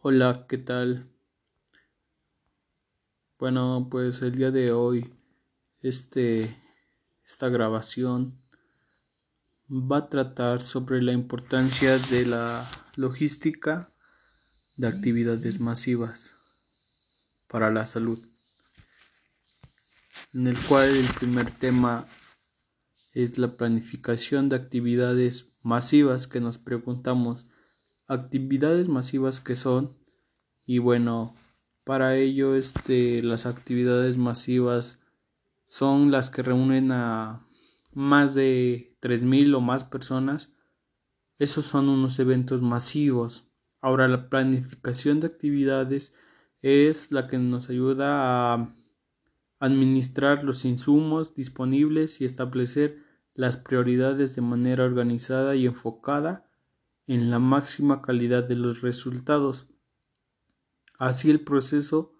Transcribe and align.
Hola, 0.00 0.46
¿qué 0.48 0.58
tal? 0.58 1.10
Bueno, 3.36 3.88
pues 3.90 4.22
el 4.22 4.36
día 4.36 4.52
de 4.52 4.70
hoy, 4.70 5.12
este, 5.82 6.56
esta 7.26 7.48
grabación 7.48 8.40
va 9.68 9.96
a 9.96 10.08
tratar 10.08 10.62
sobre 10.62 11.02
la 11.02 11.10
importancia 11.10 11.98
de 11.98 12.26
la 12.26 12.64
logística 12.94 13.92
de 14.76 14.86
actividades 14.86 15.58
masivas 15.58 16.32
para 17.48 17.68
la 17.72 17.84
salud, 17.84 18.24
en 20.32 20.46
el 20.46 20.58
cual 20.66 20.94
el 20.94 21.08
primer 21.18 21.50
tema 21.50 22.06
es 23.14 23.36
la 23.36 23.48
planificación 23.48 24.48
de 24.48 24.54
actividades 24.54 25.58
masivas 25.64 26.28
que 26.28 26.38
nos 26.38 26.56
preguntamos 26.56 27.48
actividades 28.08 28.88
masivas 28.88 29.40
que 29.40 29.54
son 29.54 29.96
y 30.66 30.78
bueno 30.78 31.34
para 31.88 32.16
ello, 32.16 32.54
este, 32.54 33.22
las 33.22 33.46
actividades 33.46 34.18
masivas 34.18 35.00
son 35.64 36.10
las 36.10 36.28
que 36.28 36.42
reúnen 36.42 36.92
a 36.92 37.46
más 37.94 38.34
de 38.34 38.94
3.000 39.00 39.54
o 39.54 39.62
más 39.62 39.84
personas. 39.84 40.52
Esos 41.38 41.64
son 41.64 41.88
unos 41.88 42.18
eventos 42.18 42.60
masivos. 42.60 43.50
Ahora, 43.80 44.06
la 44.06 44.28
planificación 44.28 45.20
de 45.20 45.28
actividades 45.28 46.12
es 46.60 47.10
la 47.10 47.26
que 47.26 47.38
nos 47.38 47.70
ayuda 47.70 48.52
a 48.52 48.74
administrar 49.60 50.44
los 50.44 50.66
insumos 50.66 51.34
disponibles 51.34 52.20
y 52.20 52.26
establecer 52.26 53.02
las 53.32 53.56
prioridades 53.56 54.36
de 54.36 54.42
manera 54.42 54.84
organizada 54.84 55.56
y 55.56 55.64
enfocada 55.64 56.47
en 57.08 57.30
la 57.30 57.38
máxima 57.38 58.02
calidad 58.02 58.44
de 58.44 58.54
los 58.54 58.82
resultados. 58.82 59.66
Así 60.98 61.30
el 61.30 61.40
proceso 61.40 62.14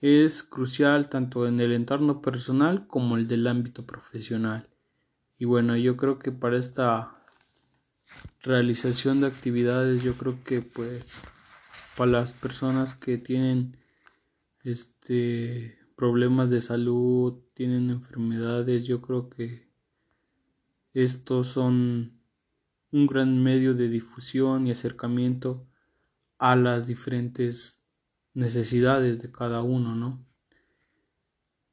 es 0.00 0.44
crucial 0.44 1.08
tanto 1.08 1.46
en 1.46 1.60
el 1.60 1.72
entorno 1.72 2.22
personal 2.22 2.86
como 2.86 3.16
el 3.16 3.26
del 3.26 3.48
ámbito 3.48 3.84
profesional. 3.84 4.70
Y 5.38 5.44
bueno, 5.44 5.76
yo 5.76 5.96
creo 5.96 6.20
que 6.20 6.30
para 6.30 6.56
esta 6.56 7.20
realización 8.42 9.20
de 9.20 9.26
actividades, 9.26 10.02
yo 10.02 10.14
creo 10.14 10.38
que 10.44 10.62
pues 10.62 11.22
para 11.96 12.12
las 12.12 12.32
personas 12.32 12.94
que 12.94 13.18
tienen 13.18 13.76
este 14.62 15.78
problemas 15.96 16.48
de 16.50 16.60
salud, 16.60 17.40
tienen 17.54 17.90
enfermedades, 17.90 18.86
yo 18.86 19.02
creo 19.02 19.28
que 19.28 19.68
estos 20.94 21.48
son 21.48 22.17
un 22.92 23.06
gran 23.06 23.42
medio 23.42 23.74
de 23.74 23.88
difusión 23.88 24.66
y 24.66 24.70
acercamiento 24.70 25.66
a 26.38 26.56
las 26.56 26.86
diferentes 26.86 27.82
necesidades 28.34 29.20
de 29.20 29.32
cada 29.32 29.62
uno, 29.62 29.94
¿no? 29.94 30.24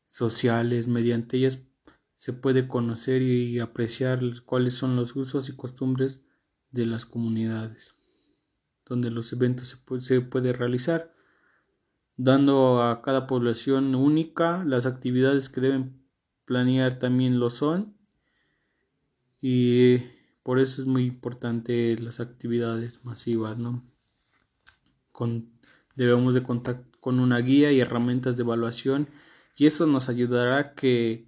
Sociales, 0.09 0.87
mediante 0.87 1.37
ellas 1.37 1.63
se 2.17 2.33
puede 2.33 2.67
conocer 2.67 3.21
y 3.21 3.59
apreciar 3.59 4.21
cuáles 4.45 4.73
son 4.73 4.95
los 4.95 5.15
usos 5.15 5.49
y 5.49 5.55
costumbres 5.55 6.21
de 6.71 6.85
las 6.85 7.05
comunidades 7.05 7.95
donde 8.85 9.09
los 9.09 9.33
eventos 9.33 9.77
se 9.99 10.21
puede, 10.21 10.53
realizar, 10.53 11.13
dando 12.17 12.81
a 12.83 13.01
cada 13.01 13.27
población 13.27 13.95
única 13.95 14.63
las 14.63 14.85
actividades 14.85 15.49
que 15.49 15.61
deben 15.61 16.05
planear 16.45 16.99
también 16.99 17.39
lo 17.39 17.49
son 17.49 17.97
y 19.41 19.97
por 20.45 20.59
eso 20.59 20.83
es 20.83 20.87
muy 20.87 21.05
importante 21.05 21.97
las 21.97 22.19
actividades 22.19 23.03
masivas, 23.03 23.57
¿no? 23.57 23.83
Debemos 25.95 26.35
de 26.35 26.43
contar 26.43 26.83
con 26.99 27.19
una 27.19 27.39
guía 27.39 27.71
y 27.71 27.79
herramientas 27.79 28.37
de 28.37 28.43
evaluación 28.43 29.07
y 29.57 29.65
eso 29.65 29.87
nos 29.87 30.07
ayudará 30.07 30.57
a 30.59 30.75
que 30.75 31.25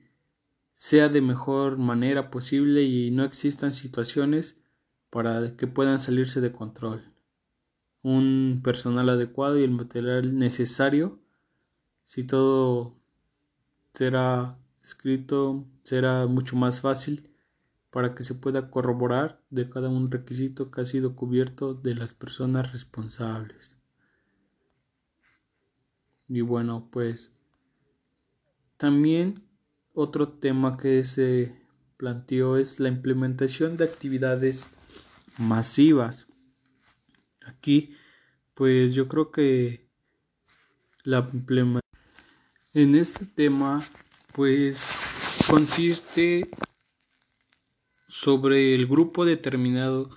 sea 0.75 1.09
de 1.09 1.22
mejor 1.22 1.79
manera 1.79 2.29
posible 2.29 2.83
y 2.83 3.09
no 3.09 3.23
existan 3.23 3.72
situaciones 3.72 4.61
para 5.09 5.57
que 5.57 5.66
puedan 5.66 6.00
salirse 6.00 6.39
de 6.39 6.51
control. 6.51 7.11
Un 8.03 8.61
personal 8.63 9.09
adecuado 9.09 9.59
y 9.59 9.63
el 9.63 9.72
material 9.72 10.38
necesario, 10.38 11.17
si 12.03 12.23
todo 12.23 12.95
será 13.94 14.59
escrito, 14.83 15.66
será 15.81 16.27
mucho 16.27 16.56
más 16.56 16.81
fácil 16.81 17.31
para 17.92 18.14
que 18.16 18.24
se 18.24 18.36
pueda 18.36 18.70
corroborar 18.70 19.42
de 19.50 19.70
cada 19.70 19.90
un 19.90 20.12
requisito 20.12 20.72
que 20.72 20.81
ha 20.81 20.86
sido 20.86 21.16
cubierto 21.16 21.74
de 21.74 21.96
las 21.96 22.14
personas 22.14 22.72
responsables. 22.72 23.78
Y 26.28 26.42
bueno, 26.42 26.90
pues 26.92 27.34
también 28.75 29.36
otro 29.94 30.28
tema 30.28 30.78
que 30.78 31.03
se 31.03 31.56
planteó 31.96 32.58
es 32.58 32.80
la 32.80 32.90
implementación 32.90 33.78
de 33.78 33.86
actividades 33.86 34.68
masivas. 35.38 36.28
Aquí, 37.46 37.96
pues 38.54 38.94
yo 38.94 39.08
creo 39.08 39.31
que 39.31 39.90
la 41.04 41.28
en 42.74 42.96
este 42.96 43.25
tema, 43.25 43.84
pues 44.34 45.00
consiste 45.48 46.50
sobre 48.19 48.73
el 48.73 48.88
grupo 48.88 49.25
determinado 49.25 50.09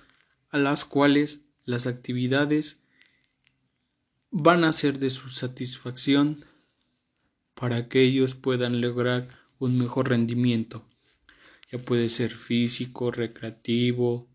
a 0.49 0.57
las 0.57 0.85
cuales 0.85 1.45
las 1.65 1.85
actividades 1.85 2.83
van 4.31 4.63
a 4.63 4.71
ser 4.71 4.97
de 4.97 5.11
su 5.11 5.29
satisfacción 5.29 6.43
para 7.53 7.89
que 7.89 8.01
ellos 8.01 8.33
puedan 8.33 8.81
lograr 8.81 9.27
un 9.59 9.77
mejor 9.77 10.09
rendimiento. 10.09 10.83
Ya 11.71 11.77
puede 11.77 12.09
ser 12.09 12.31
físico, 12.31 13.11
recreativo, 13.11 14.27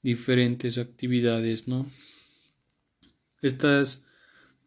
diferentes 0.00 0.78
actividades, 0.78 1.66
¿no? 1.66 1.90
Estas 3.42 4.06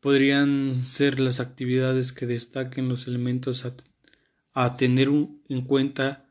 podrían 0.01 0.81
ser 0.81 1.21
las 1.21 1.39
actividades 1.39 2.11
que 2.11 2.27
destaquen 2.27 2.89
los 2.89 3.07
elementos 3.07 3.63
a, 4.53 4.75
tener 4.75 5.07
en 5.07 5.61
cuenta 5.61 6.22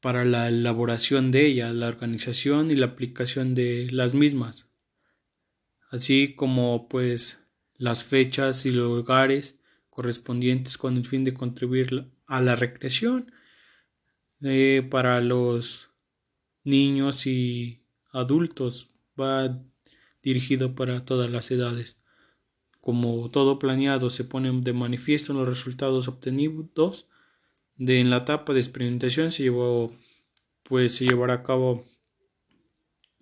para 0.00 0.24
la 0.24 0.48
elaboración 0.48 1.30
de 1.30 1.46
ellas, 1.46 1.74
la 1.74 1.88
organización 1.88 2.70
y 2.70 2.74
la 2.74 2.86
aplicación 2.86 3.54
de 3.54 3.88
las 3.90 4.14
mismas. 4.14 4.68
Así 5.90 6.34
como 6.34 6.88
pues 6.88 7.44
las 7.74 8.04
fechas 8.04 8.66
y 8.66 8.70
los 8.70 8.88
lugares 8.88 9.58
correspondientes 9.90 10.78
con 10.78 10.96
el 10.96 11.04
fin 11.04 11.24
de 11.24 11.34
contribuir 11.34 12.10
a 12.26 12.40
la 12.40 12.54
recreación 12.56 13.32
eh, 14.42 14.86
para 14.88 15.20
los 15.20 15.90
niños 16.62 17.26
y 17.26 17.82
adultos 18.12 18.90
va 19.18 19.60
dirigido 20.22 20.74
para 20.74 21.04
todas 21.04 21.30
las 21.30 21.50
edades. 21.50 22.00
Como 22.80 23.30
todo 23.30 23.58
planeado 23.58 24.10
se 24.10 24.24
pone 24.24 24.52
de 24.62 24.72
manifiesto 24.72 25.32
en 25.32 25.38
los 25.38 25.48
resultados 25.48 26.06
obtenidos 26.08 27.08
de 27.78 28.00
en 28.00 28.10
la 28.10 28.18
etapa 28.18 28.52
de 28.52 28.60
experimentación 28.60 29.30
se 29.32 29.44
llevó 29.44 29.96
pues 30.64 30.96
se 30.96 31.06
llevará 31.06 31.34
a 31.34 31.42
cabo 31.42 31.86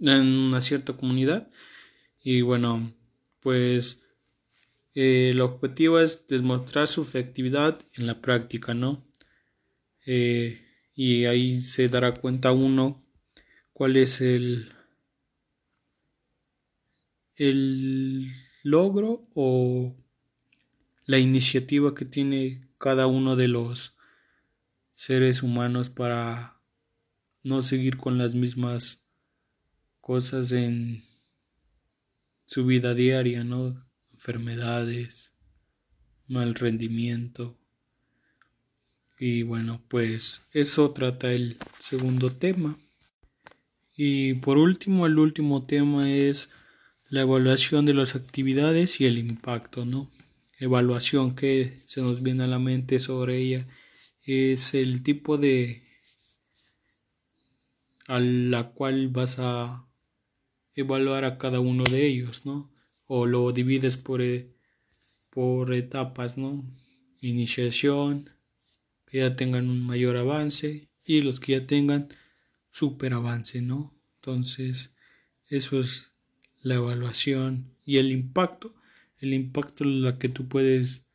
en 0.01 0.27
una 0.27 0.61
cierta 0.61 0.95
comunidad 0.95 1.49
y 2.23 2.41
bueno, 2.41 2.93
pues 3.41 4.05
eh, 4.95 5.31
el 5.31 5.41
objetivo 5.41 6.01
es 6.01 6.27
demostrar 6.27 6.89
su 6.89 7.03
efectividad 7.03 7.79
en 7.95 8.07
la 8.07 8.21
práctica, 8.21 8.75
¿no? 8.75 9.07
Eh, 10.07 10.61
y 10.95 11.27
ahí 11.27 11.61
se 11.61 11.87
dará 11.87 12.15
cuenta 12.15 12.51
uno 12.51 13.05
cuál 13.73 13.97
es 13.97 14.21
el, 14.21 14.73
el 17.37 18.29
logro 18.65 19.29
o 19.35 19.95
la 21.05 21.19
iniciativa 21.19 21.95
que 21.95 22.07
tiene 22.07 22.69
cada 22.79 23.07
uno 23.07 23.37
de 23.37 23.49
los 23.49 23.96
seres 24.97 25.43
humanos 25.43 25.91
para 25.91 26.59
no 27.43 27.63
seguir 27.63 27.99
con 27.99 28.17
las 28.19 28.35
mismas 28.35 29.07
cosas 30.01 30.53
en 30.53 31.05
su 32.47 32.65
vida 32.65 32.95
diaria, 32.95 33.45
¿no? 33.45 33.87
Enfermedades, 34.15 35.35
mal 36.27 36.55
rendimiento. 36.55 37.57
Y 39.19 39.43
bueno, 39.43 39.83
pues 39.89 40.41
eso 40.53 40.91
trata 40.93 41.31
el 41.31 41.59
segundo 41.79 42.33
tema. 42.33 42.79
Y 43.97 44.35
por 44.35 44.57
último, 44.57 45.07
el 45.07 45.19
último 45.19 45.67
tema 45.67 46.11
es 46.11 46.49
la 47.11 47.21
evaluación 47.21 47.85
de 47.85 47.95
las 47.95 48.17
actividades 48.17 48.99
y 49.01 49.05
el 49.05 49.19
impacto, 49.19 49.85
¿no? 49.85 50.11
Evaluación 50.59 51.37
que 51.37 51.77
se 51.85 52.01
nos 52.01 52.23
viene 52.23 52.45
a 52.45 52.49
la 52.49 52.59
mente 52.59 52.99
sobre 52.99 53.37
ella 53.37 53.67
es 54.27 54.75
el 54.75 55.03
tipo 55.03 55.39
de 55.39 55.83
a 58.07 58.21
la 58.21 58.71
cual 58.71 59.09
vas 59.09 59.39
a 59.39 59.87
evaluar 60.75 61.25
a 61.25 61.39
cada 61.39 61.61
uno 61.61 61.85
de 61.85 62.07
ellos, 62.07 62.47
¿no? 62.47 62.71
o 63.07 63.27
lo 63.27 63.53
divides 63.53 63.97
por, 63.97 64.23
eh, 64.23 64.51
por 65.31 65.73
etapas, 65.75 66.37
¿no? 66.37 66.65
Iniciación, 67.21 68.29
que 69.07 69.19
ya 69.19 69.37
tengan 69.37 69.69
un 69.69 69.87
mayor 69.87 70.17
avance 70.17 70.89
y 71.05 71.21
los 71.23 71.41
que 71.41 71.53
ya 71.53 71.67
tengan 71.67 72.09
super 72.71 73.15
avance, 73.15 73.63
¿no? 73.63 73.95
Entonces, 74.17 74.97
eso 75.49 75.81
es 75.81 76.13
la 76.63 76.75
evaluación 76.77 77.73
y 77.85 77.99
el 77.99 78.11
impacto. 78.11 78.75
El 79.19 79.33
impacto 79.33 79.85
es 79.85 79.91
la 79.91 80.19
que 80.19 80.29
tú 80.29 80.49
puedes 80.49 81.07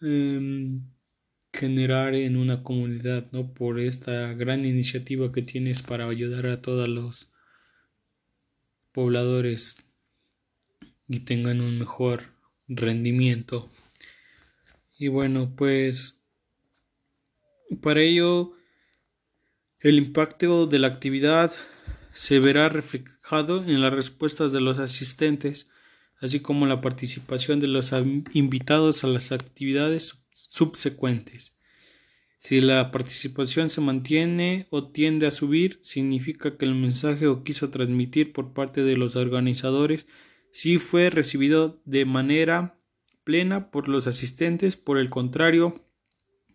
em, 0.00 0.82
generar 1.54 2.16
en 2.16 2.36
una 2.36 2.64
comunidad, 2.64 3.30
¿no? 3.30 3.54
Por 3.54 3.78
esta 3.78 4.34
gran 4.34 4.64
iniciativa 4.64 5.30
que 5.30 5.42
tienes 5.42 5.82
para 5.82 6.08
ayudar 6.08 6.48
a 6.48 6.60
todos 6.60 6.88
los 6.88 7.30
pobladores 8.92 9.84
y 11.06 11.20
tengan 11.20 11.60
un 11.60 11.78
mejor 11.78 12.32
rendimiento. 12.66 13.70
Y 14.98 15.08
bueno, 15.08 15.54
pues 15.56 16.20
para 17.80 18.00
ello 18.00 18.52
el 19.78 19.98
impacto 19.98 20.66
de 20.66 20.80
la 20.80 20.88
actividad 20.88 21.52
se 22.12 22.40
verá 22.40 22.68
reflejado 22.68 23.62
en 23.62 23.80
las 23.80 23.92
respuestas 23.92 24.50
de 24.50 24.60
los 24.60 24.80
asistentes, 24.80 25.70
así 26.24 26.40
como 26.40 26.64
la 26.64 26.80
participación 26.80 27.60
de 27.60 27.66
los 27.66 27.92
invitados 28.32 29.04
a 29.04 29.08
las 29.08 29.30
actividades 29.30 30.24
subsecuentes. 30.32 31.54
Si 32.38 32.62
la 32.62 32.90
participación 32.90 33.68
se 33.68 33.82
mantiene 33.82 34.66
o 34.70 34.88
tiende 34.90 35.26
a 35.26 35.30
subir, 35.30 35.78
significa 35.82 36.56
que 36.56 36.64
el 36.64 36.74
mensaje 36.74 37.26
o 37.26 37.44
quiso 37.44 37.68
transmitir 37.68 38.32
por 38.32 38.54
parte 38.54 38.82
de 38.82 38.96
los 38.96 39.16
organizadores 39.16 40.06
sí 40.50 40.78
fue 40.78 41.10
recibido 41.10 41.82
de 41.84 42.06
manera 42.06 42.78
plena 43.24 43.70
por 43.70 43.90
los 43.90 44.06
asistentes. 44.06 44.76
Por 44.76 44.96
el 44.96 45.10
contrario, 45.10 45.84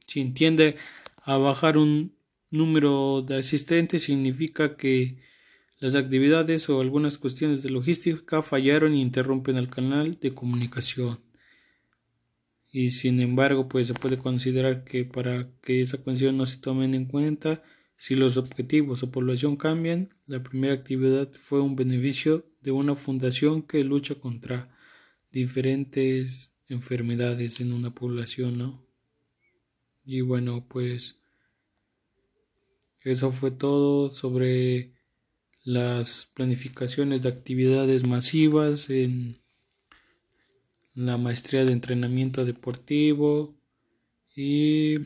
si 0.07 0.25
tiende 0.31 0.77
a 1.21 1.37
bajar 1.37 1.77
un 1.77 2.15
número 2.49 3.21
de 3.21 3.37
asistentes, 3.37 4.01
significa 4.01 4.77
que 4.77 5.19
las 5.79 5.95
actividades 5.95 6.69
o 6.69 6.81
algunas 6.81 7.17
cuestiones 7.17 7.63
de 7.63 7.69
logística 7.69 8.41
fallaron 8.41 8.93
y 8.95 9.01
interrumpen 9.01 9.55
el 9.55 9.69
canal 9.69 10.19
de 10.19 10.33
comunicación 10.33 11.19
y 12.71 12.89
sin 12.89 13.19
embargo 13.19 13.67
pues 13.67 13.87
se 13.87 13.93
puede 13.93 14.17
considerar 14.17 14.83
que 14.83 15.05
para 15.05 15.49
que 15.61 15.81
esa 15.81 15.97
cuestión 15.97 16.37
no 16.37 16.45
se 16.45 16.57
tomen 16.57 16.93
en 16.93 17.05
cuenta 17.05 17.63
si 17.95 18.15
los 18.15 18.37
objetivos 18.37 19.03
o 19.03 19.11
población 19.11 19.55
cambian 19.55 20.09
la 20.27 20.43
primera 20.43 20.73
actividad 20.73 21.31
fue 21.33 21.61
un 21.61 21.75
beneficio 21.75 22.45
de 22.61 22.71
una 22.71 22.95
fundación 22.95 23.63
que 23.63 23.83
lucha 23.83 24.15
contra 24.15 24.75
diferentes 25.31 26.55
enfermedades 26.67 27.59
en 27.59 27.73
una 27.73 27.95
población 27.95 28.57
¿no? 28.57 28.85
y 30.05 30.21
bueno 30.21 30.67
pues 30.67 31.21
eso 33.01 33.31
fue 33.31 33.49
todo 33.49 34.11
sobre 34.11 34.98
las 35.69 36.31
planificaciones 36.33 37.21
de 37.21 37.29
actividades 37.29 38.03
masivas 38.03 38.89
en 38.89 39.39
la 40.95 41.15
maestría 41.17 41.63
de 41.63 41.73
entrenamiento 41.73 42.43
deportivo 42.43 43.55
y 44.35 44.97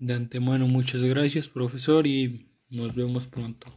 de 0.00 0.14
antemano 0.14 0.66
muchas 0.66 1.04
gracias 1.04 1.46
profesor 1.46 2.08
y 2.08 2.50
nos 2.70 2.96
vemos 2.96 3.28
pronto. 3.28 3.68